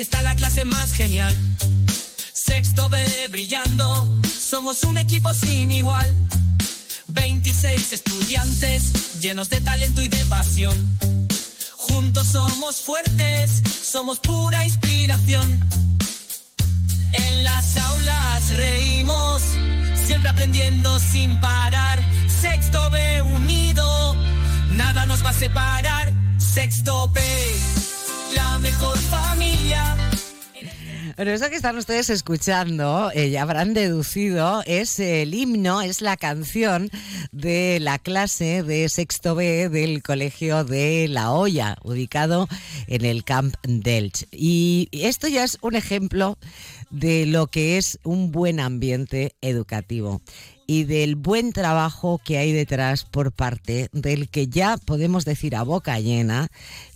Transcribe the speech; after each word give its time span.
está 0.00 0.22
la 0.22 0.34
clase 0.34 0.64
más 0.64 0.92
genial. 0.92 1.36
Sexto 2.32 2.88
B 2.88 2.98
brillando, 3.30 4.20
somos 4.24 4.84
un 4.84 4.96
equipo 4.96 5.32
sin 5.34 5.70
igual. 5.70 6.10
26 7.08 7.92
estudiantes 7.92 9.20
llenos 9.20 9.50
de 9.50 9.60
talento 9.60 10.00
y 10.00 10.08
de 10.08 10.24
pasión. 10.26 10.98
Juntos 11.76 12.28
somos 12.28 12.80
fuertes, 12.80 13.62
somos 13.84 14.18
pura 14.20 14.64
inspiración. 14.64 15.60
En 17.12 17.44
las 17.44 17.76
aulas 17.76 18.50
reímos, 18.56 19.42
siempre 20.06 20.30
aprendiendo 20.30 20.98
sin 20.98 21.38
parar. 21.40 22.00
Sexto 22.40 22.88
B 22.90 23.20
unido, 23.20 24.16
nada 24.70 25.04
nos 25.06 25.24
va 25.24 25.30
a 25.30 25.34
separar. 25.34 26.12
Sexto 26.38 27.08
B, 27.08 27.20
la 28.34 28.58
mejor 28.58 28.96
familia. 28.98 29.96
Pero 31.16 31.30
eso 31.30 31.50
que 31.50 31.56
están 31.56 31.76
ustedes 31.76 32.08
escuchando, 32.10 33.10
eh, 33.14 33.30
ya 33.30 33.42
habrán 33.42 33.74
deducido, 33.74 34.62
es 34.66 34.98
el 34.98 35.34
himno, 35.34 35.82
es 35.82 36.00
la 36.00 36.16
canción 36.16 36.90
de 37.32 37.78
la 37.80 37.98
clase 37.98 38.62
de 38.62 38.88
sexto 38.88 39.34
B 39.34 39.68
del 39.68 40.02
Colegio 40.02 40.64
de 40.64 41.08
La 41.08 41.32
Hoya, 41.32 41.76
ubicado 41.82 42.48
en 42.86 43.04
el 43.04 43.24
Camp 43.24 43.54
Delch. 43.62 44.26
Y 44.32 44.88
esto 44.92 45.28
ya 45.28 45.44
es 45.44 45.58
un 45.60 45.74
ejemplo 45.74 46.38
de 46.90 47.26
lo 47.26 47.46
que 47.46 47.78
es 47.78 47.98
un 48.04 48.32
buen 48.32 48.58
ambiente 48.58 49.34
educativo 49.42 50.22
y 50.66 50.84
del 50.84 51.16
buen 51.16 51.52
trabajo 51.52 52.20
que 52.24 52.38
hay 52.38 52.52
detrás 52.52 53.04
por 53.04 53.32
parte 53.32 53.88
del 53.92 54.28
que 54.28 54.48
ya 54.48 54.76
podemos 54.76 55.24
decir 55.24 55.56
a 55.56 55.62
boca 55.62 55.98
llena 56.00 56.48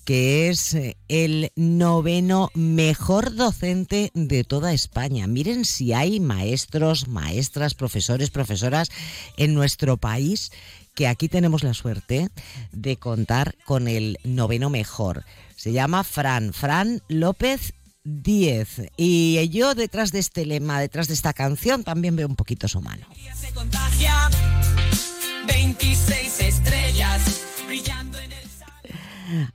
que 0.04 0.48
es 0.48 0.74
eh, 0.74 0.96
el 1.08 1.50
noveno 1.56 2.50
mejor 2.54 3.34
docente 3.34 4.12
de 4.14 4.44
toda 4.44 4.72
España. 4.72 5.26
Miren 5.26 5.64
si 5.64 5.92
hay 5.92 6.20
maestros, 6.20 7.08
maestras, 7.08 7.74
profesores, 7.74 8.30
profesoras 8.30 8.88
en 9.36 9.54
nuestro 9.54 9.96
país 9.96 10.52
que 10.94 11.08
aquí 11.08 11.28
tenemos 11.28 11.62
la 11.62 11.74
suerte 11.74 12.30
de 12.72 12.96
contar 12.96 13.56
con 13.64 13.88
el 13.88 14.18
noveno 14.24 14.70
mejor. 14.70 15.24
Se 15.56 15.72
llama 15.72 16.04
Fran, 16.04 16.52
Fran 16.52 17.02
López 17.08 17.74
10. 18.06 18.92
Y 18.96 19.48
yo 19.48 19.74
detrás 19.74 20.12
de 20.12 20.20
este 20.20 20.46
lema, 20.46 20.80
detrás 20.80 21.08
de 21.08 21.14
esta 21.14 21.32
canción, 21.32 21.82
también 21.84 22.14
veo 22.16 22.28
un 22.28 22.36
poquito 22.36 22.68
su 22.68 22.80
mano. 22.80 23.06
26 25.46 26.40
estrellas 26.40 27.42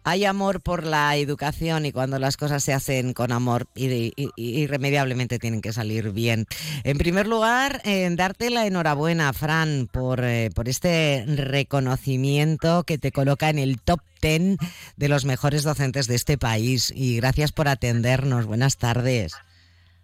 hay 0.03 0.25
amor 0.25 0.61
por 0.61 0.85
la 0.85 1.15
educación 1.15 1.85
y 1.85 1.91
cuando 1.91 2.19
las 2.19 2.37
cosas 2.37 2.63
se 2.63 2.73
hacen 2.73 3.13
con 3.13 3.31
amor, 3.31 3.67
irremediablemente 3.75 5.39
tienen 5.39 5.61
que 5.61 5.73
salir 5.73 6.11
bien. 6.11 6.45
En 6.83 6.97
primer 6.97 7.27
lugar, 7.27 7.81
eh, 7.85 8.07
darte 8.11 8.49
la 8.49 8.65
enhorabuena, 8.65 9.33
Fran, 9.33 9.87
por, 9.91 10.23
eh, 10.23 10.49
por 10.53 10.69
este 10.69 11.25
reconocimiento 11.27 12.83
que 12.83 12.97
te 12.97 13.11
coloca 13.11 13.49
en 13.49 13.59
el 13.59 13.81
top 13.81 14.01
10 14.21 14.57
de 14.97 15.09
los 15.09 15.25
mejores 15.25 15.63
docentes 15.63 16.07
de 16.07 16.15
este 16.15 16.37
país. 16.37 16.91
Y 16.95 17.17
gracias 17.17 17.51
por 17.51 17.67
atendernos. 17.67 18.45
Buenas 18.45 18.77
tardes. 18.77 19.33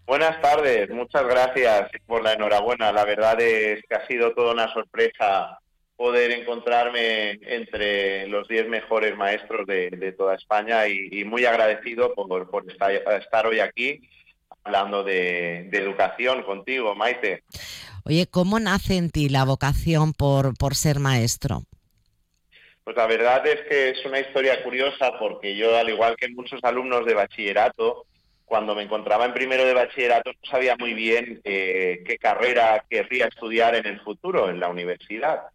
Buenas 0.07 0.41
tardes, 0.41 0.89
muchas 0.89 1.23
gracias 1.23 1.89
por 2.05 2.23
la 2.23 2.31
enhorabuena. 2.31 2.93
La 2.93 3.03
verdad 3.03 3.39
es 3.41 3.83
que 3.89 3.95
ha 3.95 4.07
sido 4.07 4.33
toda 4.33 4.53
una 4.53 4.71
sorpresa 4.71 5.59
poder 5.97 6.31
encontrarme 6.31 7.40
entre 7.41 8.28
los 8.28 8.47
10 8.47 8.69
mejores 8.69 9.18
maestros 9.18 9.66
de, 9.66 10.13
toda 10.16 10.35
España 10.35 10.88
y, 10.88 11.25
muy 11.25 11.46
agradecido 11.46 12.13
por, 12.13 12.50
por 12.50 12.63
estar, 12.72 13.47
hoy 13.47 13.59
aquí 13.59 14.00
hablando 14.63 15.03
de, 15.03 15.69
educación 15.72 16.44
contigo, 16.44 16.96
Maite. 16.96 17.44
Oye, 18.06 18.28
¿cómo 18.28 18.59
nace 18.59 18.96
en 18.96 19.09
ti 19.09 19.28
la 19.28 19.44
vocación 19.44 20.13
por, 20.13 20.56
por 20.56 20.75
ser 20.75 21.00
maestro? 21.00 21.63
Pues 22.84 22.96
la 22.96 23.07
verdad 23.07 23.46
es 23.46 23.68
que 23.68 23.90
es 23.90 24.06
una 24.06 24.19
historia 24.19 24.63
curiosa 24.63 25.18
porque 25.19 25.57
yo, 25.57 25.75
al 25.75 25.90
igual 25.90 26.16
que 26.16 26.30
muchos 26.30 26.63
alumnos 26.63 27.06
de 27.06 27.16
bachillerato, 27.16 28.06
cuando 28.46 28.75
me 28.75 28.84
encontraba 28.84 29.25
en 29.25 29.34
primero 29.34 29.66
de 29.66 29.74
bachillerato 29.74 30.31
no 30.31 30.50
sabía 30.50 30.78
muy 30.78 30.94
bien 30.94 31.41
eh, 31.44 32.02
qué 32.06 32.18
carrera 32.18 32.86
querría 32.90 33.25
estudiar 33.25 33.75
en 33.75 33.88
el 33.88 34.00
futuro 34.00 34.50
en 34.50 34.62
la 34.62 34.69
universidad. 34.69 35.47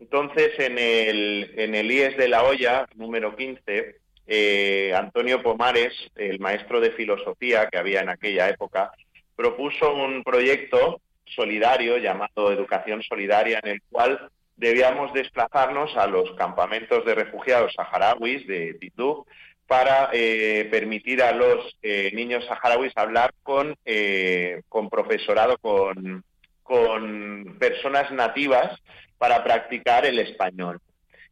Entonces, 0.00 0.58
en 0.58 0.78
el, 0.78 1.52
en 1.56 1.74
el 1.74 1.92
IES 1.92 2.16
de 2.16 2.28
La 2.28 2.42
Hoya, 2.42 2.86
número 2.96 3.36
15, 3.36 3.96
eh, 4.26 4.94
Antonio 4.96 5.42
Pomares, 5.42 5.92
el 6.16 6.40
maestro 6.40 6.80
de 6.80 6.92
filosofía 6.92 7.68
que 7.68 7.78
había 7.78 8.00
en 8.00 8.08
aquella 8.08 8.48
época, 8.48 8.92
propuso 9.36 9.94
un 9.94 10.24
proyecto 10.24 11.00
solidario 11.26 11.98
llamado 11.98 12.50
Educación 12.50 13.02
Solidaria, 13.02 13.60
en 13.62 13.72
el 13.72 13.82
cual 13.90 14.30
debíamos 14.56 15.12
desplazarnos 15.12 15.94
a 15.96 16.06
los 16.06 16.32
campamentos 16.32 17.04
de 17.04 17.14
refugiados 17.14 17.72
saharauis 17.74 18.46
de 18.46 18.74
Titú 18.74 19.26
para 19.66 20.10
eh, 20.12 20.66
permitir 20.70 21.22
a 21.22 21.32
los 21.32 21.76
eh, 21.82 22.10
niños 22.14 22.44
saharauis 22.46 22.92
hablar 22.96 23.32
con, 23.42 23.76
con 24.68 24.90
profesorado, 24.90 25.58
con, 25.58 26.24
con 26.62 27.56
personas 27.58 28.10
nativas 28.10 28.80
para 29.20 29.44
practicar 29.44 30.06
el 30.06 30.18
español. 30.18 30.80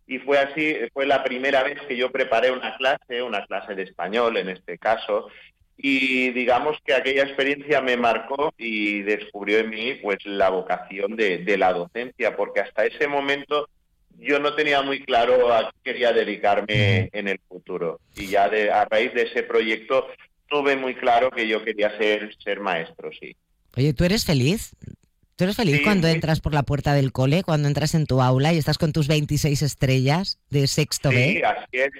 Y 0.06 0.19
fue 0.19 0.38
así, 0.38 0.76
fue 0.93 1.06
la 1.06 1.25
primera 1.25 1.62
vez 1.62 1.81
que 1.88 1.97
yo 1.97 2.12
preparé 2.12 2.50
una 2.50 2.76
clase, 2.76 3.22
una 3.22 3.47
clase 3.47 3.75
de 3.75 3.84
español 3.84 4.37
en 4.37 4.50
este 4.50 4.76
caso, 4.76 5.28
y 5.75 6.31
digamos 6.32 6.76
que 6.84 6.93
aquella 6.93 7.22
experiencia 7.22 7.81
me 7.81 7.97
marcó 7.97 8.53
y 8.59 9.00
descubrió 9.00 9.60
en 9.60 9.71
mí 9.71 9.94
pues 10.03 10.19
la 10.26 10.50
vocación 10.50 11.16
de, 11.16 11.56
la 11.56 11.72
docencia, 11.72 12.37
porque 12.37 12.60
hasta 12.60 12.84
ese 12.84 13.09
momento 13.09 13.71
yo 14.19 14.38
no 14.38 14.55
tenía 14.55 14.82
muy 14.82 15.03
claro 15.03 15.50
a 15.50 15.72
qué 15.82 15.93
quería 15.93 16.12
dedicarme 16.12 17.09
en 17.12 17.28
el 17.28 17.41
futuro. 17.49 18.00
Y 18.16 18.26
ya 18.26 18.44
a 18.44 18.84
raíz 18.84 19.15
de 19.15 19.22
ese 19.22 19.44
proyecto 19.44 20.09
tuve 20.47 20.76
muy 20.76 20.94
claro 20.94 21.31
que 21.31 21.49
yo 21.49 21.65
quería 21.65 21.97
ser, 21.97 22.34
ser 22.44 22.60
maestro, 22.60 23.10
sí. 23.19 23.34
Oye, 23.78 23.94
¿tú 23.94 24.05
eres 24.05 24.26
feliz? 24.26 24.75
¿Tú 25.38 25.44
eres 25.44 25.54
feliz 25.54 25.82
cuando 25.84 26.09
entras 26.09 26.41
por 26.41 26.53
la 26.53 26.65
puerta 26.65 26.94
del 26.94 27.12
cole, 27.12 27.44
cuando 27.44 27.69
entras 27.69 27.94
en 27.94 28.06
tu 28.06 28.21
aula 28.21 28.53
y 28.53 28.59
estás 28.59 28.76
con 28.76 28.93
tus 28.93 29.06
26 29.06 29.62
estrellas 29.62 30.41
de 30.50 30.66
sexto 30.66 31.10
B? 31.10 31.34
Sí, 31.34 31.43
así 31.44 31.66
es. 31.71 31.91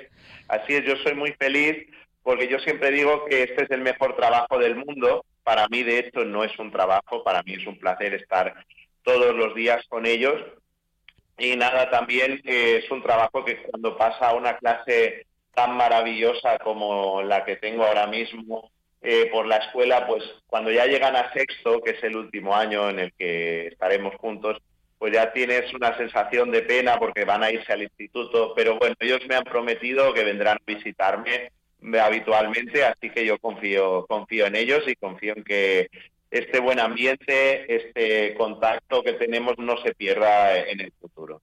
Así 0.49 0.75
es, 0.75 0.85
yo 0.85 0.97
soy 1.05 1.15
muy 1.15 1.33
feliz 1.35 1.87
porque 2.25 2.49
yo 2.49 2.59
siempre 2.59 2.91
digo 2.91 3.27
que 3.27 3.45
este 3.45 3.63
es 3.63 3.71
el 3.71 3.83
mejor 3.83 4.17
trabajo 4.17 4.59
del 4.59 4.75
mundo. 4.75 5.25
Para 5.45 5.69
mí, 5.69 5.85
de 5.85 6.01
hecho, 6.01 6.25
no 6.25 6.43
es 6.43 6.59
un 6.59 6.73
trabajo, 6.73 7.23
para 7.23 7.45
mí 7.45 7.55
es 7.55 7.65
un 7.65 7.79
placer 7.79 8.13
estar 8.15 8.57
todos 9.05 9.33
los 9.37 9.55
días 9.55 9.87
con 9.89 10.05
ellos. 10.05 10.35
Y 11.39 11.55
nada, 11.55 11.91
también 11.91 12.43
eh, 12.45 12.81
es 12.83 12.91
un 12.91 13.05
trabajo 13.05 13.45
que 13.45 13.63
cuando 13.63 13.97
pasa 13.97 14.31
a 14.31 14.35
una 14.35 14.57
clase 14.57 15.27
tan 15.55 15.77
maravillosa 15.77 16.59
como 16.59 17.23
la 17.23 17.45
que 17.45 17.55
tengo 17.55 17.85
ahora 17.85 18.09
mismo, 18.09 18.73
eh, 19.03 19.29
por 19.31 19.47
la 19.47 19.57
escuela, 19.59 20.07
pues 20.07 20.25
cuando 20.47 20.71
ya 20.71 20.87
llegan 20.87 21.17
a 21.17 21.33
sexto, 21.33 21.81
que 21.81 21.93
es 21.93 22.03
el 22.03 22.17
último 22.17 22.55
año 22.55 22.91
en 22.91 22.99
el 22.99 23.13
que 23.13 23.69
estaremos 23.69 24.15
juntos, 24.17 24.59
pues 24.99 25.13
ya 25.13 25.33
tienes 25.33 25.73
una 25.73 25.97
sensación 25.97 26.51
de 26.51 26.63
pena 26.63 26.99
porque 26.99 27.25
van 27.25 27.43
a 27.45 27.53
irse 27.53 27.73
al 27.73 27.83
instituto, 27.83 28.53
pero 28.55 28.79
bueno, 28.79 28.97
ellos 28.99 29.21
me 29.29 29.37
han 29.37 29.45
prometido 29.45 30.13
que 30.13 30.25
vendrán 30.25 30.57
a 30.57 30.63
visitarme 30.67 31.53
habitualmente, 32.01 32.85
así 32.85 33.11
que 33.11 33.25
yo 33.25 33.39
confío, 33.39 34.07
confío 34.07 34.47
en 34.47 34.57
ellos 34.57 34.83
y 34.89 34.97
confío 34.97 35.35
en 35.37 35.45
que 35.45 35.89
este 36.31 36.59
buen 36.61 36.81
ambiente, 36.81 37.75
este 37.75 38.35
contacto 38.35 39.03
que 39.03 39.15
tenemos 39.15 39.57
no 39.59 39.77
se 39.79 39.95
pierda 39.95 40.59
en 40.59 40.81
el 40.81 40.93
futuro. 41.01 41.41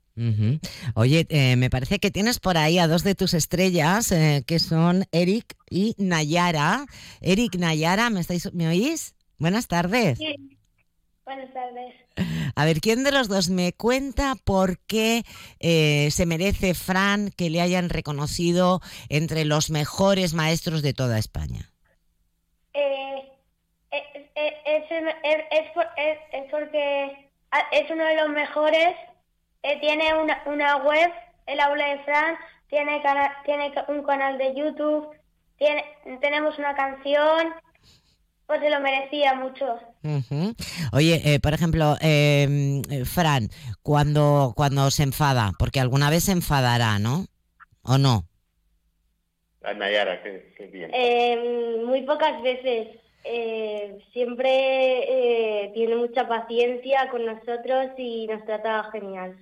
Oye, 0.96 1.26
eh, 1.30 1.56
me 1.56 1.70
parece 1.70 2.00
que 2.00 2.12
tienes 2.12 2.40
por 2.40 2.58
ahí 2.58 2.80
a 2.80 2.88
dos 2.88 3.04
de 3.04 3.16
tus 3.16 3.34
estrellas, 3.34 4.12
eh, 4.12 4.44
que 4.48 4.60
son 4.60 5.06
Eric 5.12 5.56
y 5.70 5.96
Nayara. 5.98 6.86
Eric, 7.22 7.56
Nayara, 7.56 8.10
¿me, 8.10 8.22
estáis, 8.22 8.54
¿me 8.54 8.68
oís? 8.68 9.16
Buenas 9.38 9.68
tardes. 9.68 10.18
Sí. 10.18 10.36
Buenas 11.26 11.52
tardes. 11.54 11.96
A 12.56 12.66
ver, 12.66 12.80
¿quién 12.82 13.04
de 13.04 13.12
los 13.12 13.28
dos 13.28 13.50
me 13.50 13.74
cuenta 13.74 14.36
por 14.44 14.78
qué 14.80 15.24
eh, 15.60 16.10
se 16.12 16.26
merece 16.26 16.76
Fran 16.76 17.32
que 17.36 17.50
le 17.50 17.62
hayan 17.62 17.90
reconocido 17.90 18.80
entre 19.10 19.44
los 19.44 19.72
mejores 19.72 20.34
maestros 20.34 20.82
de 20.82 20.94
toda 20.94 21.18
España? 21.18 21.72
es, 26.32 26.52
porque 26.52 27.30
es 27.72 27.90
uno 27.90 28.06
de 28.06 28.16
los 28.16 28.30
mejores, 28.30 28.96
eh, 29.66 29.80
tiene 29.80 30.14
una, 30.14 30.44
una 30.46 30.78
web, 30.78 31.12
el 31.48 31.60
aula 31.60 31.88
de 31.88 32.00
Fran, 32.04 32.36
tiene, 32.70 33.02
tiene 33.46 33.74
un 33.88 34.04
canal 34.04 34.38
de 34.38 34.54
YouTube, 34.56 35.10
tiene, 35.58 35.84
tenemos 36.22 36.58
una 36.60 36.76
canción, 36.76 37.54
pues 38.46 38.60
se 38.60 38.70
lo 38.70 38.80
merecía 38.80 39.34
mucho. 39.34 39.80
Oye, 40.94 41.22
eh, 41.26 41.40
por 41.40 41.54
ejemplo, 41.54 41.96
em, 42.00 42.84
Fran, 43.06 43.50
cuando, 43.82 44.54
cuando 44.56 44.92
se 44.92 45.04
enfada, 45.04 45.52
porque 45.58 45.80
alguna 45.80 46.10
vez 46.10 46.26
se 46.26 46.32
enfadará, 46.32 47.00
¿no? 47.00 47.26
¿O 47.82 47.98
no? 47.98 48.26
Nayara, 49.74 50.22
qué, 50.22 50.54
qué 50.58 50.68
bien. 50.68 50.92
Eh, 50.94 51.82
muy 51.86 52.04
pocas 52.04 52.42
veces. 52.44 53.00
Eh, 53.28 53.98
siempre 54.14 55.64
eh, 55.64 55.72
tiene 55.74 55.96
mucha 55.96 56.28
paciencia 56.28 57.10
con 57.10 57.26
nosotros 57.26 57.88
y 57.98 58.28
nos 58.28 58.46
trata 58.46 58.88
genial. 58.92 59.36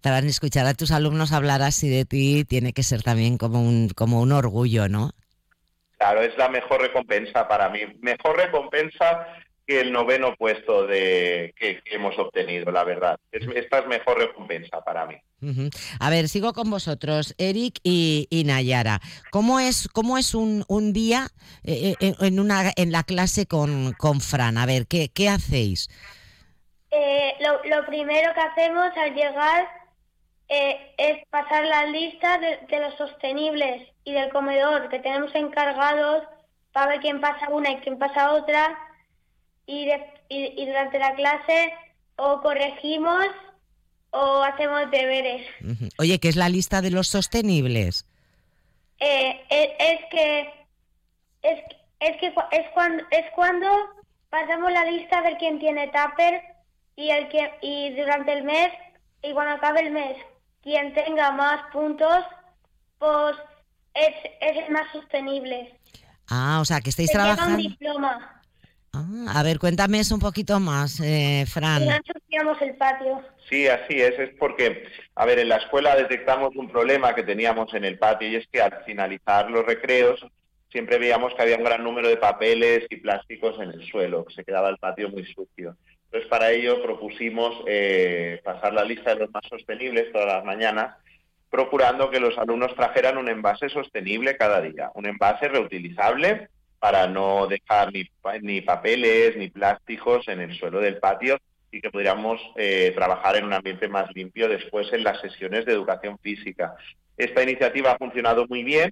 Para 0.00 0.18
escuchar 0.20 0.66
a 0.66 0.74
tus 0.74 0.90
alumnos 0.90 1.32
hablar 1.32 1.62
así 1.62 1.88
de 1.88 2.04
ti 2.04 2.44
tiene 2.44 2.72
que 2.72 2.82
ser 2.82 3.02
también 3.02 3.38
como 3.38 3.62
un, 3.62 3.88
como 3.90 4.20
un 4.20 4.32
orgullo, 4.32 4.88
¿no? 4.88 5.12
Claro, 5.98 6.22
es 6.22 6.36
la 6.36 6.48
mejor 6.48 6.80
recompensa 6.80 7.46
para 7.46 7.68
mí. 7.68 7.80
Mejor 8.00 8.36
recompensa 8.36 9.26
que 9.66 9.80
el 9.80 9.92
noveno 9.92 10.34
puesto 10.36 10.86
de 10.86 11.54
que, 11.56 11.80
que 11.84 11.94
hemos 11.94 12.18
obtenido, 12.18 12.72
la 12.72 12.82
verdad. 12.82 13.18
Es, 13.30 13.46
esta 13.54 13.78
es 13.78 13.86
mejor 13.86 14.18
recompensa 14.18 14.80
para 14.80 15.06
mí. 15.06 15.14
A 15.98 16.10
ver, 16.10 16.28
sigo 16.28 16.52
con 16.52 16.70
vosotros, 16.70 17.34
Eric 17.38 17.78
y, 17.82 18.26
y 18.30 18.44
Nayara. 18.44 19.00
¿Cómo 19.30 19.60
es, 19.60 19.88
cómo 19.92 20.18
es 20.18 20.34
un, 20.34 20.64
un 20.68 20.92
día 20.92 21.28
eh, 21.64 21.94
eh, 22.00 22.14
en, 22.20 22.40
una, 22.40 22.72
en 22.76 22.92
la 22.92 23.02
clase 23.02 23.46
con, 23.46 23.92
con 23.92 24.20
Fran? 24.20 24.58
A 24.58 24.66
ver, 24.66 24.86
¿qué, 24.86 25.08
qué 25.08 25.28
hacéis? 25.28 25.88
Eh, 26.94 27.34
lo, 27.40 27.64
lo 27.64 27.86
primero 27.86 28.34
que 28.34 28.40
hacemos 28.40 28.94
al 28.98 29.14
llegar 29.14 29.66
eh, 30.48 30.92
es 30.98 31.26
pasar 31.30 31.64
la 31.64 31.86
lista 31.86 32.36
de, 32.38 32.58
de 32.68 32.80
los 32.80 32.94
sostenibles 32.96 33.88
y 34.04 34.12
del 34.12 34.28
comedor 34.30 34.90
que 34.90 34.98
tenemos 34.98 35.34
encargados 35.34 36.24
para 36.72 36.88
ver 36.88 37.00
quién 37.00 37.20
pasa 37.20 37.48
una 37.48 37.70
y 37.70 37.76
quién 37.78 37.98
pasa 37.98 38.32
otra. 38.32 38.78
Y, 39.64 39.86
de- 39.86 40.06
y, 40.28 40.62
y 40.62 40.66
durante 40.66 40.98
la 40.98 41.14
clase 41.14 41.72
o 42.16 42.40
corregimos 42.42 43.26
o 44.10 44.42
hacemos 44.42 44.90
deberes. 44.90 45.46
Oye, 45.98 46.18
¿qué 46.20 46.28
es 46.28 46.36
la 46.36 46.50
lista 46.50 46.82
de 46.82 46.90
los 46.90 47.08
sostenibles? 47.08 48.04
Eh, 49.00 49.40
es, 49.48 49.70
es 49.78 50.00
que 50.10 50.40
es, 51.42 51.58
es 52.00 52.16
que 52.18 52.26
es 52.50 52.68
cuando 52.74 53.02
es 53.10 53.30
cuando 53.34 53.68
pasamos 54.28 54.70
la 54.70 54.84
lista 54.84 55.22
ver 55.22 55.38
quién 55.38 55.58
tiene 55.58 55.88
tupper 55.88 56.42
y 56.96 57.10
el 57.10 57.28
que 57.28 57.50
y 57.62 57.94
durante 57.94 58.32
el 58.32 58.44
mes 58.44 58.72
y 59.22 59.32
cuando 59.32 59.54
acabe 59.54 59.80
el 59.80 59.90
mes 59.92 60.16
quien 60.62 60.92
tenga 60.94 61.30
más 61.32 61.62
puntos 61.72 62.24
pues 62.98 63.36
es, 63.94 64.14
es 64.40 64.64
el 64.66 64.72
más 64.72 64.90
sostenible. 64.92 65.78
Ah, 66.28 66.58
o 66.60 66.64
sea, 66.64 66.80
que 66.80 66.90
estáis 66.90 67.10
Se 67.10 67.18
lleva 67.18 67.30
un 67.30 67.34
trabajando. 67.36 67.68
diploma. 67.68 68.42
Ah, 68.94 69.04
a 69.38 69.42
ver, 69.42 69.58
cuéntame 69.58 70.00
eso 70.00 70.14
un 70.14 70.20
poquito 70.20 70.60
más, 70.60 71.00
eh, 71.00 71.44
Fran. 71.48 71.82
Y 71.82 71.86
no 71.86 71.94
ensuciamos 71.96 72.62
el 72.62 72.74
patio. 72.76 73.22
Sí, 73.50 73.66
así 73.66 74.00
es. 74.00 74.18
Es 74.18 74.30
porque, 74.38 74.84
a 75.14 75.24
ver, 75.26 75.38
en 75.40 75.48
la 75.48 75.56
escuela 75.56 75.96
detectamos 75.96 76.54
un 76.56 76.68
problema 76.70 77.14
que 77.14 77.22
teníamos 77.22 77.72
en 77.74 77.84
el 77.84 77.98
patio 77.98 78.28
y 78.28 78.36
es 78.36 78.46
que 78.52 78.62
al 78.62 78.84
finalizar 78.84 79.50
los 79.50 79.64
recreos 79.66 80.24
siempre 80.70 80.98
veíamos 80.98 81.34
que 81.34 81.42
había 81.42 81.56
un 81.56 81.64
gran 81.64 81.82
número 81.82 82.08
de 82.08 82.16
papeles 82.16 82.86
y 82.88 82.96
plásticos 82.96 83.58
en 83.60 83.70
el 83.70 83.86
suelo, 83.90 84.24
que 84.24 84.34
se 84.34 84.44
quedaba 84.44 84.68
el 84.70 84.78
patio 84.78 85.10
muy 85.10 85.24
sucio. 85.26 85.76
Entonces, 86.12 86.28
para 86.28 86.50
ello 86.50 86.82
propusimos 86.82 87.64
eh, 87.66 88.38
pasar 88.44 88.74
la 88.74 88.84
lista 88.84 89.14
de 89.14 89.20
los 89.20 89.30
más 89.32 89.44
sostenibles 89.48 90.12
todas 90.12 90.26
las 90.26 90.44
mañanas, 90.44 90.96
procurando 91.48 92.10
que 92.10 92.20
los 92.20 92.36
alumnos 92.36 92.74
trajeran 92.74 93.16
un 93.16 93.30
envase 93.30 93.70
sostenible 93.70 94.36
cada 94.36 94.60
día, 94.60 94.90
un 94.94 95.06
envase 95.06 95.48
reutilizable 95.48 96.48
para 96.78 97.06
no 97.06 97.46
dejar 97.46 97.94
ni, 97.94 98.04
pa- 98.20 98.36
ni 98.38 98.60
papeles 98.60 99.38
ni 99.38 99.48
plásticos 99.48 100.28
en 100.28 100.42
el 100.42 100.54
suelo 100.58 100.80
del 100.80 100.98
patio 100.98 101.38
y 101.70 101.80
que 101.80 101.90
pudiéramos 101.90 102.38
eh, 102.56 102.92
trabajar 102.94 103.36
en 103.36 103.44
un 103.44 103.54
ambiente 103.54 103.88
más 103.88 104.14
limpio 104.14 104.50
después 104.50 104.92
en 104.92 105.04
las 105.04 105.18
sesiones 105.22 105.64
de 105.64 105.72
educación 105.72 106.18
física. 106.18 106.74
Esta 107.16 107.42
iniciativa 107.42 107.92
ha 107.92 107.96
funcionado 107.98 108.46
muy 108.48 108.64
bien 108.64 108.90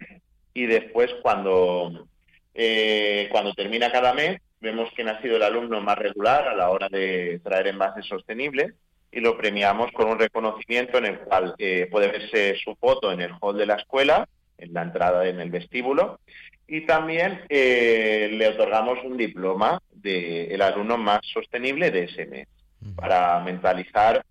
y 0.54 0.64
después 0.64 1.10
cuando, 1.20 2.06
eh, 2.54 3.28
cuando 3.30 3.52
termina 3.52 3.92
cada 3.92 4.14
mes 4.14 4.40
vemos 4.60 4.90
quién 4.94 5.08
ha 5.08 5.20
sido 5.22 5.36
el 5.36 5.42
alumno 5.42 5.80
más 5.80 5.98
regular 5.98 6.48
a 6.48 6.54
la 6.54 6.70
hora 6.70 6.88
de 6.88 7.40
traer 7.42 7.68
envases 7.68 8.06
sostenibles 8.06 8.74
y 9.12 9.20
lo 9.20 9.36
premiamos 9.36 9.90
con 9.92 10.08
un 10.08 10.18
reconocimiento 10.18 10.98
en 10.98 11.06
el 11.06 11.18
cual 11.20 11.54
eh, 11.58 11.88
puede 11.90 12.08
verse 12.08 12.56
su 12.62 12.76
foto 12.76 13.10
en 13.10 13.20
el 13.20 13.32
hall 13.40 13.56
de 13.56 13.66
la 13.66 13.74
escuela, 13.74 14.28
en 14.58 14.72
la 14.72 14.82
entrada 14.82 15.26
en 15.26 15.40
el 15.40 15.50
vestíbulo, 15.50 16.20
y 16.68 16.82
también 16.86 17.40
eh, 17.48 18.28
le 18.32 18.48
otorgamos 18.48 18.98
un 19.04 19.16
diploma 19.16 19.82
del 19.90 20.52
el 20.52 20.62
alumno 20.62 20.96
más 20.96 21.20
sostenible 21.32 21.90
de 21.90 22.04
ese 22.04 22.26
mes 22.26 22.46
para 22.94 23.40
mentalizar 23.40 24.24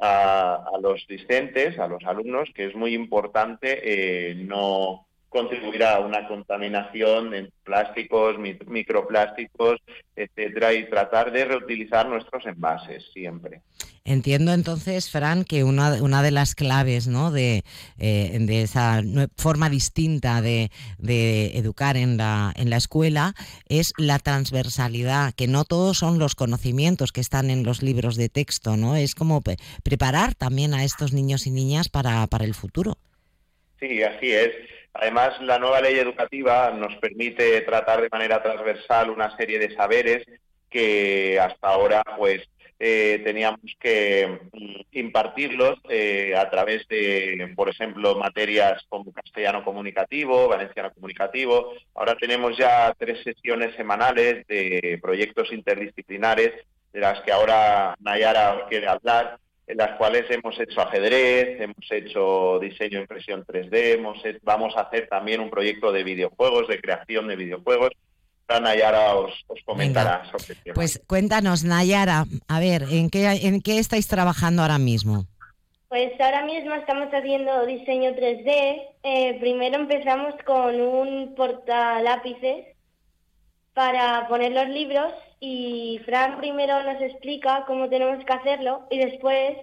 a, 0.00 0.54
a 0.74 0.78
los 0.80 1.06
discentes, 1.06 1.78
a 1.78 1.86
los 1.86 2.02
alumnos, 2.04 2.50
que 2.54 2.66
es 2.66 2.74
muy 2.74 2.94
importante 2.94 3.80
eh, 3.84 4.34
no 4.34 5.06
contribuir 5.34 5.82
a 5.82 5.98
una 5.98 6.28
contaminación 6.28 7.34
en 7.34 7.50
plásticos, 7.64 8.38
mi- 8.38 8.56
microplásticos, 8.66 9.80
etcétera, 10.14 10.72
y 10.72 10.88
tratar 10.88 11.32
de 11.32 11.44
reutilizar 11.44 12.08
nuestros 12.08 12.46
envases 12.46 13.04
siempre. 13.12 13.60
Entiendo 14.06 14.52
entonces, 14.52 15.10
Fran, 15.10 15.44
que 15.44 15.64
una, 15.64 15.94
una 16.02 16.22
de 16.22 16.30
las 16.30 16.54
claves 16.54 17.08
¿no? 17.08 17.30
de, 17.32 17.64
eh, 17.98 18.36
de 18.38 18.62
esa 18.62 19.02
forma 19.36 19.70
distinta 19.70 20.42
de, 20.42 20.70
de 20.98 21.56
educar 21.56 21.96
en 21.96 22.18
la, 22.18 22.52
en 22.54 22.68
la 22.68 22.76
escuela 22.76 23.34
es 23.66 23.94
la 23.96 24.18
transversalidad, 24.18 25.32
que 25.34 25.48
no 25.48 25.64
todos 25.64 25.98
son 25.98 26.18
los 26.18 26.34
conocimientos 26.34 27.12
que 27.12 27.22
están 27.22 27.48
en 27.50 27.64
los 27.64 27.82
libros 27.82 28.16
de 28.16 28.28
texto, 28.28 28.76
¿no? 28.76 28.94
Es 28.94 29.14
como 29.14 29.42
preparar 29.82 30.34
también 30.34 30.74
a 30.74 30.84
estos 30.84 31.12
niños 31.14 31.46
y 31.46 31.50
niñas 31.50 31.88
para, 31.88 32.26
para 32.26 32.44
el 32.44 32.54
futuro. 32.54 32.98
Sí, 33.80 34.02
así 34.02 34.30
es. 34.30 34.52
Además, 34.94 35.40
la 35.42 35.58
nueva 35.58 35.80
ley 35.80 35.98
educativa 35.98 36.70
nos 36.70 36.96
permite 36.96 37.60
tratar 37.62 38.00
de 38.00 38.08
manera 38.10 38.42
transversal 38.42 39.10
una 39.10 39.36
serie 39.36 39.58
de 39.58 39.74
saberes 39.74 40.24
que 40.70 41.38
hasta 41.40 41.68
ahora, 41.68 42.02
pues, 42.16 42.48
eh, 42.78 43.20
teníamos 43.24 43.60
que 43.80 44.40
mm, 44.52 44.80
impartirlos 44.92 45.78
eh, 45.88 46.34
a 46.36 46.48
través 46.50 46.86
de, 46.88 47.52
por 47.56 47.68
ejemplo, 47.68 48.16
materias 48.16 48.84
como 48.88 49.12
castellano 49.12 49.64
comunicativo, 49.64 50.48
valenciano 50.48 50.92
comunicativo. 50.92 51.72
Ahora 51.94 52.16
tenemos 52.16 52.56
ya 52.56 52.94
tres 52.98 53.22
sesiones 53.22 53.74
semanales 53.76 54.46
de 54.46 54.98
proyectos 55.00 55.52
interdisciplinares 55.52 56.52
de 56.92 57.00
las 57.00 57.20
que 57.22 57.32
ahora 57.32 57.96
Nayara 58.00 58.66
quiere 58.68 58.88
hablar 58.88 59.38
en 59.66 59.76
las 59.78 59.96
cuales 59.96 60.24
hemos 60.30 60.58
hecho 60.60 60.80
ajedrez, 60.80 61.60
hemos 61.60 61.90
hecho 61.90 62.58
diseño 62.60 63.00
impresión 63.00 63.44
3D, 63.46 63.94
hemos 63.94 64.24
he- 64.24 64.38
vamos 64.42 64.76
a 64.76 64.82
hacer 64.82 65.08
también 65.08 65.40
un 65.40 65.50
proyecto 65.50 65.90
de 65.92 66.04
videojuegos, 66.04 66.68
de 66.68 66.80
creación 66.80 67.28
de 67.28 67.36
videojuegos. 67.36 67.90
Ana 68.46 68.74
Yara 68.76 69.14
os, 69.16 69.32
os 69.46 69.58
comentará 69.64 70.22
sobre 70.30 70.52
el 70.54 70.62
tema. 70.62 70.74
Pues 70.74 71.00
cuéntanos, 71.06 71.64
Nayara, 71.64 72.24
a 72.46 72.60
ver, 72.60 72.82
¿en 72.90 73.08
qué, 73.08 73.24
¿en 73.26 73.62
qué 73.62 73.78
estáis 73.78 74.06
trabajando 74.06 74.60
ahora 74.60 74.76
mismo? 74.78 75.24
Pues 75.88 76.12
ahora 76.20 76.44
mismo 76.44 76.74
estamos 76.74 77.08
haciendo 77.12 77.64
diseño 77.64 78.10
3D. 78.10 78.82
Eh, 79.02 79.38
primero 79.40 79.76
empezamos 79.76 80.34
con 80.44 80.78
un 80.78 81.34
portalápices 81.36 82.66
para 83.74 84.26
poner 84.28 84.52
los 84.52 84.68
libros 84.68 85.12
y 85.40 86.00
Fran 86.04 86.38
primero 86.38 86.82
nos 86.84 87.00
explica 87.02 87.64
cómo 87.66 87.88
tenemos 87.88 88.24
que 88.24 88.32
hacerlo 88.32 88.86
y 88.90 88.98
después 88.98 89.56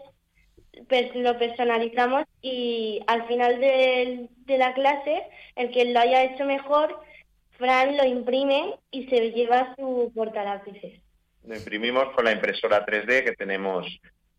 pues, 0.88 1.16
lo 1.16 1.38
personalizamos 1.38 2.26
y 2.42 3.02
al 3.08 3.26
final 3.28 3.60
del- 3.60 4.30
de 4.46 4.58
la 4.58 4.74
clase 4.74 5.24
el 5.56 5.72
que 5.72 5.86
lo 5.86 6.00
haya 6.00 6.24
hecho 6.24 6.46
mejor, 6.46 7.00
Fran 7.58 7.96
lo 7.96 8.06
imprime 8.06 8.76
y 8.92 9.08
se 9.08 9.32
lleva 9.32 9.76
su 9.78 10.12
portalápices. 10.16 11.00
Lo 11.46 11.56
imprimimos 11.56 12.10
con 12.16 12.26
la 12.26 12.32
impresora 12.32 12.86
3D 12.86 13.24
que 13.24 13.34
tenemos 13.34 13.88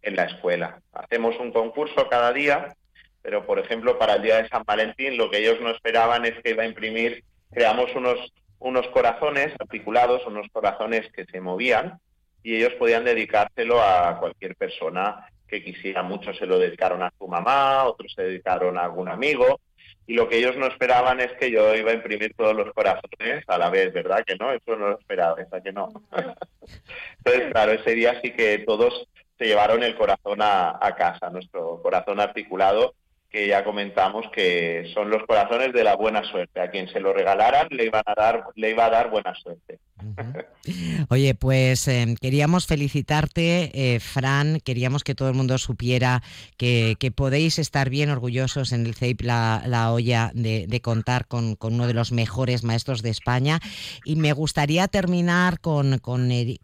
en 0.02 0.16
la 0.16 0.24
escuela. 0.24 0.80
Hacemos 0.92 1.38
un 1.38 1.52
concurso 1.52 2.08
cada 2.08 2.32
día, 2.32 2.74
pero 3.22 3.46
por 3.46 3.58
ejemplo 3.58 3.98
para 3.98 4.14
el 4.14 4.22
día 4.22 4.42
de 4.42 4.48
San 4.48 4.64
Valentín 4.64 5.16
lo 5.16 5.30
que 5.30 5.38
ellos 5.38 5.60
no 5.60 5.70
esperaban 5.70 6.24
es 6.24 6.34
que 6.42 6.50
iba 6.50 6.64
a 6.64 6.66
imprimir, 6.66 7.22
creamos 7.52 7.94
unos, 7.94 8.18
unos 8.62 8.86
corazones 8.88 9.52
articulados, 9.58 10.26
unos 10.26 10.46
corazones 10.52 11.10
que 11.12 11.24
se 11.26 11.40
movían 11.40 11.98
y 12.42 12.56
ellos 12.56 12.72
podían 12.74 13.04
dedicárselo 13.04 13.82
a 13.82 14.18
cualquier 14.18 14.56
persona 14.56 15.26
que 15.48 15.62
quisiera. 15.62 16.02
Muchos 16.02 16.36
se 16.38 16.46
lo 16.46 16.58
dedicaron 16.58 17.02
a 17.02 17.12
su 17.18 17.26
mamá, 17.28 17.84
otros 17.84 18.12
se 18.14 18.22
dedicaron 18.22 18.78
a 18.78 18.84
algún 18.84 19.08
amigo. 19.08 19.60
Y 20.06 20.14
lo 20.14 20.28
que 20.28 20.38
ellos 20.38 20.56
no 20.56 20.66
esperaban 20.66 21.20
es 21.20 21.32
que 21.34 21.50
yo 21.50 21.74
iba 21.74 21.92
a 21.92 21.94
imprimir 21.94 22.34
todos 22.34 22.56
los 22.56 22.72
corazones 22.72 23.44
a 23.46 23.58
la 23.58 23.70
vez, 23.70 23.92
¿verdad? 23.92 24.24
Que 24.26 24.36
no, 24.36 24.52
eso 24.52 24.76
no 24.76 24.88
lo 24.88 24.98
esperaba, 24.98 25.34
¿verdad 25.34 25.62
que 25.62 25.72
no? 25.72 25.88
Entonces, 27.18 27.52
claro, 27.52 27.72
ese 27.72 27.94
día 27.94 28.20
sí 28.22 28.32
que 28.32 28.58
todos 28.58 29.08
se 29.38 29.46
llevaron 29.46 29.82
el 29.82 29.96
corazón 29.96 30.42
a, 30.42 30.78
a 30.80 30.94
casa, 30.96 31.30
nuestro 31.30 31.80
corazón 31.82 32.20
articulado, 32.20 32.94
que 33.32 33.48
ya 33.48 33.64
comentamos 33.64 34.26
que 34.30 34.90
son 34.92 35.08
los 35.08 35.24
corazones 35.24 35.72
de 35.72 35.82
la 35.82 35.96
buena 35.96 36.22
suerte. 36.24 36.60
A 36.60 36.70
quien 36.70 36.88
se 36.88 37.00
lo 37.00 37.14
regalaran 37.14 37.68
le 37.70 37.86
iban 37.86 38.02
a 38.04 38.14
dar, 38.14 38.44
le 38.54 38.70
iba 38.70 38.84
a 38.84 38.90
dar 38.90 39.10
buena 39.10 39.34
suerte. 39.34 39.78
Oye, 41.08 41.34
pues 41.34 41.88
em, 41.88 42.14
queríamos 42.14 42.66
felicitarte, 42.66 43.94
eh, 43.94 44.00
Fran, 44.00 44.60
queríamos 44.60 45.02
que 45.04 45.14
todo 45.14 45.28
el 45.28 45.34
mundo 45.34 45.58
supiera 45.58 46.22
que, 46.56 46.96
podéis 47.14 47.58
estar 47.58 47.90
bien 47.90 48.10
orgullosos 48.10 48.72
en 48.72 48.86
el 48.86 48.94
CEIP 48.94 49.22
La, 49.22 49.62
la 49.66 49.92
Olla 49.92 50.30
de, 50.34 50.80
contar 50.82 51.26
con, 51.26 51.56
uno 51.60 51.86
de 51.86 51.94
los 51.94 52.12
mejores 52.12 52.64
maestros 52.64 53.02
de 53.02 53.10
España. 53.10 53.60
Y 54.04 54.16
me 54.16 54.32
gustaría 54.32 54.88
terminar 54.88 55.60
con, 55.60 55.98
con, 55.98 56.30
eh, 56.30 56.58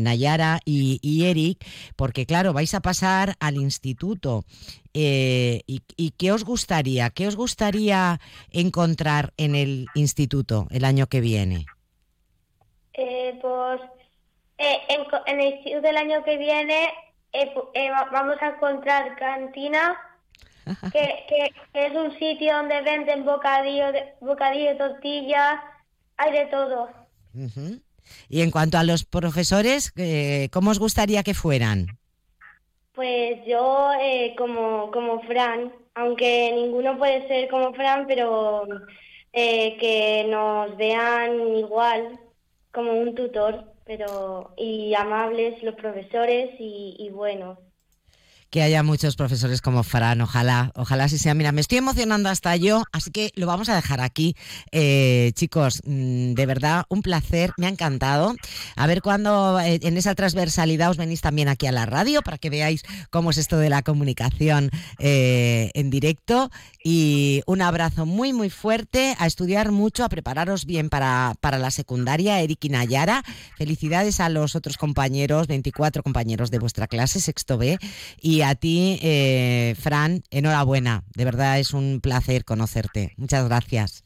Nayara 0.00 0.60
y, 0.64 1.24
Eric, 1.24 1.64
porque 1.96 2.26
claro, 2.26 2.52
vais 2.52 2.74
a 2.74 2.80
pasar 2.80 3.36
al 3.40 3.56
instituto. 3.56 4.44
Eh, 4.94 5.62
y, 5.66 6.10
qué 6.16 6.32
os 6.32 6.44
gustaría? 6.44 7.10
¿Qué 7.10 7.28
os 7.28 7.36
gustaría 7.36 8.20
encontrar 8.50 9.32
en 9.36 9.54
el 9.54 9.86
instituto 9.94 10.66
el 10.70 10.84
año 10.84 11.06
que 11.06 11.20
viene? 11.20 11.66
Eh, 13.00 13.38
pues 13.40 13.80
eh, 14.58 14.78
en, 14.88 15.38
el 15.38 15.46
instituto 15.46 15.82
del 15.82 15.96
año 15.96 16.24
que 16.24 16.36
viene 16.36 16.88
eh, 17.32 17.54
vamos 18.10 18.36
a 18.40 18.48
encontrar 18.48 19.14
cantina, 19.16 19.96
que, 20.92 21.24
que, 21.28 21.52
es 21.74 21.94
un 21.94 22.18
sitio 22.18 22.56
donde 22.56 22.82
venden 22.82 23.24
bocadillo, 23.24 23.92
de, 23.92 24.14
bocadillo, 24.20 24.76
tortillas, 24.76 25.60
hay 26.16 26.32
de 26.32 26.46
todo. 26.46 26.88
Y 28.28 28.42
en 28.42 28.50
cuanto 28.50 28.78
a 28.78 28.82
los 28.82 29.04
profesores, 29.04 29.94
¿cómo 30.50 30.72
os 30.72 30.80
gustaría 30.80 31.22
que 31.22 31.34
fueran? 31.34 31.86
Pues 32.94 33.38
yo 33.46 33.92
como, 34.36 34.90
como 34.90 35.22
Fran, 35.22 35.72
aunque 35.94 36.50
ninguno 36.52 36.98
puede 36.98 37.28
ser 37.28 37.48
como 37.48 37.72
Fran, 37.74 38.08
pero 38.08 38.66
que 39.32 40.26
nos 40.28 40.76
vean 40.76 41.56
igual, 41.56 42.18
como 42.72 42.92
un 42.92 43.14
tutor, 43.14 43.64
pero 43.84 44.52
y 44.56 44.94
amables 44.94 45.62
los 45.62 45.74
profesores 45.74 46.50
y, 46.58 46.96
y 46.98 47.10
buenos 47.10 47.58
que 48.50 48.62
haya 48.62 48.82
muchos 48.82 49.16
profesores 49.16 49.60
como 49.60 49.82
Fran, 49.82 50.20
ojalá, 50.20 50.72
ojalá 50.74 51.08
sí 51.08 51.18
sea. 51.18 51.34
Mira, 51.34 51.52
me 51.52 51.60
estoy 51.60 51.78
emocionando 51.78 52.28
hasta 52.28 52.56
yo, 52.56 52.84
así 52.92 53.10
que 53.10 53.30
lo 53.34 53.46
vamos 53.46 53.68
a 53.68 53.74
dejar 53.74 54.00
aquí. 54.00 54.36
Eh, 54.72 55.32
chicos, 55.34 55.82
mm, 55.84 56.32
de 56.32 56.46
verdad, 56.46 56.84
un 56.88 57.02
placer, 57.02 57.52
me 57.58 57.66
ha 57.66 57.68
encantado. 57.70 58.34
A 58.76 58.86
ver 58.86 59.02
cuándo 59.02 59.60
eh, 59.60 59.80
en 59.82 59.96
esa 59.96 60.14
transversalidad 60.14 60.90
os 60.90 60.96
venís 60.96 61.20
también 61.20 61.48
aquí 61.48 61.66
a 61.66 61.72
la 61.72 61.84
radio 61.84 62.22
para 62.22 62.38
que 62.38 62.50
veáis 62.50 62.82
cómo 63.10 63.30
es 63.30 63.38
esto 63.38 63.58
de 63.58 63.68
la 63.68 63.82
comunicación 63.82 64.70
eh, 64.98 65.70
en 65.74 65.90
directo. 65.90 66.50
Y 66.82 67.42
un 67.46 67.60
abrazo 67.60 68.06
muy, 68.06 68.32
muy 68.32 68.48
fuerte, 68.48 69.14
a 69.18 69.26
estudiar 69.26 69.72
mucho, 69.72 70.04
a 70.04 70.08
prepararos 70.08 70.64
bien 70.64 70.88
para, 70.88 71.34
para 71.40 71.58
la 71.58 71.70
secundaria, 71.70 72.40
Eric 72.40 72.64
y 72.64 72.68
Nayara. 72.70 73.22
Felicidades 73.58 74.20
a 74.20 74.30
los 74.30 74.54
otros 74.54 74.78
compañeros, 74.78 75.48
24 75.48 76.02
compañeros 76.02 76.50
de 76.50 76.58
vuestra 76.58 76.86
clase, 76.86 77.20
sexto 77.20 77.58
B. 77.58 77.78
Y 78.22 78.37
y 78.38 78.42
a 78.42 78.54
ti, 78.54 79.00
eh, 79.02 79.74
Fran, 79.80 80.22
enhorabuena. 80.30 81.02
De 81.16 81.24
verdad 81.24 81.58
es 81.58 81.72
un 81.74 82.00
placer 82.00 82.44
conocerte. 82.44 83.14
Muchas 83.16 83.48
gracias. 83.48 84.04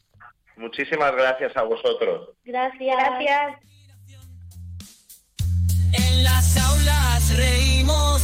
Muchísimas 0.56 1.12
gracias 1.12 1.54
a 1.54 1.62
vosotros. 1.64 2.30
Gracias. 2.42 2.96
Gracias. 2.96 3.58
En 5.92 6.24
las 6.24 6.56
aulas 6.56 7.36
reímos, 7.36 8.22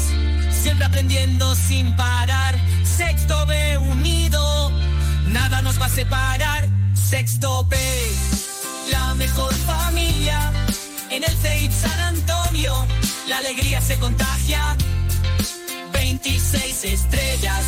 siempre 0.49 0.87
aprendiendo 0.87 1.55
sin 1.55 1.95
parar. 1.95 2.55
Sexto 2.85 3.45
B 3.45 3.77
unido, 3.77 4.71
nada 5.27 5.61
nos 5.61 5.79
va 5.79 5.87
a 5.87 5.91
separar. 5.91 6.65
Sexto 6.95 7.65
B, 7.65 7.77
la 8.91 9.13
mejor 9.15 9.53
familia. 9.53 10.53
En 11.11 11.23
el 11.23 11.37
CEIP 11.37 11.71
San 11.71 12.01
Antonio, 12.01 12.73
la 13.29 13.37
alegría 13.39 13.83
se 13.83 13.99
contagia 13.99 14.75
26 16.09 16.85
estrellas 16.85 17.65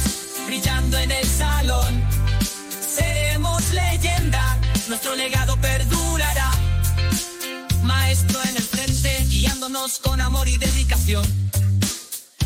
brillando 0.47 0.97
en 0.97 1.11
el 1.11 1.27
salón. 1.27 2.03
Seremos 2.81 3.71
leyenda, 3.75 4.59
nuestro 4.89 5.15
legado 5.15 5.59
perdurará. 5.61 6.51
Maestro 7.83 8.41
en 8.49 8.57
el 8.57 8.63
frente, 8.63 9.27
guiándonos 9.29 9.99
con 9.99 10.23
amor 10.23 10.49
y 10.49 10.57
dedicación. 10.57 11.23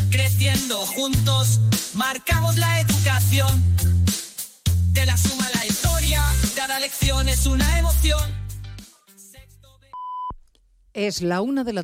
Creciendo 0.09 0.79
juntos, 0.79 1.61
marcamos 1.93 2.57
la 2.57 2.81
educación. 2.81 3.63
De 4.91 5.05
la 5.05 5.15
suma 5.15 5.47
la 5.53 5.65
historia, 5.65 6.21
cada 6.57 6.77
lección 6.81 7.29
es 7.29 7.45
una 7.45 7.79
emoción. 7.79 8.45
Es 10.91 11.21
la 11.21 11.41
una 11.41 11.63
de 11.63 11.73
la 11.73 11.83